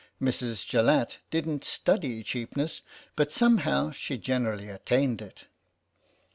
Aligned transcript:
Mrs. 0.19 0.65
Jallatt 0.67 1.19
didn't 1.29 1.63
study 1.63 2.23
cheapness, 2.23 2.81
but 3.15 3.31
somehow 3.31 3.91
she 3.91 4.17
generally 4.17 4.67
attained 4.67 5.21
it. 5.21 5.45